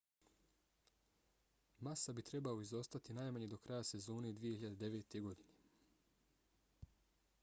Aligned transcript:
massa 1.87 2.13
bi 2.15 2.23
trebao 2.29 2.61
izostati 2.67 3.17
najmanje 3.19 3.49
do 3.53 3.59
kraja 3.67 3.83
sezone 3.91 4.33
2009. 4.39 5.21
godine 5.21 6.97